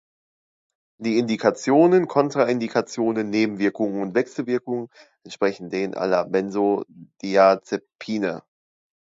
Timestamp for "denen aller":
5.69-6.25